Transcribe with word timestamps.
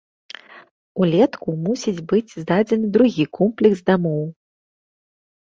Улетку 1.03 1.53
мусіць 1.67 1.93
быць 2.13 2.31
здадзены 2.41 2.87
другі 2.97 3.27
комплекс 3.41 3.79
дамоў. 3.93 4.27